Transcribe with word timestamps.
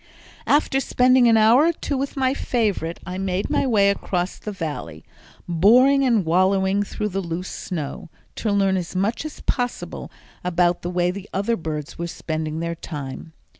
After 0.47 0.79
spending 0.79 1.27
an 1.27 1.37
hour 1.37 1.67
or 1.67 1.73
two 1.73 1.95
with 1.95 2.17
my 2.17 2.33
favorite, 2.33 2.99
I 3.05 3.19
made 3.19 3.51
my 3.51 3.67
way 3.67 3.91
across 3.91 4.39
the 4.39 4.51
Valley, 4.51 5.05
boring 5.47 6.03
and 6.03 6.25
wallowing 6.25 6.81
through 6.81 7.09
the 7.09 7.21
loose 7.21 7.51
snow, 7.51 8.09
to 8.37 8.51
learn 8.51 8.77
as 8.77 8.95
much 8.95 9.25
as 9.25 9.41
possible 9.41 10.09
about 10.43 10.81
the 10.81 10.89
way 10.89 11.11
the 11.11 11.29
other 11.35 11.55
birds 11.55 11.99
were 11.99 12.07
spending 12.07 12.61
their 12.61 12.73
time. 12.73 13.33